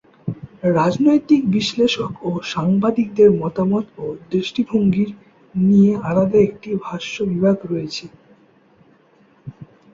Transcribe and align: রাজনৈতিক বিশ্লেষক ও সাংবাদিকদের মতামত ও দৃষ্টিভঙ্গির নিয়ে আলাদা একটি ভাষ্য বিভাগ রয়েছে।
রাজনৈতিক 0.75 1.41
বিশ্লেষক 1.49 2.11
ও 2.23 2.39
সাংবাদিকদের 2.45 3.29
মতামত 3.41 3.85
ও 3.97 4.05
দৃষ্টিভঙ্গির 4.31 5.11
নিয়ে 5.55 5.91
আলাদা 6.09 6.37
একটি 6.41 6.69
ভাষ্য 6.85 7.15
বিভাগ 7.23 7.57
রয়েছে। 7.65 8.05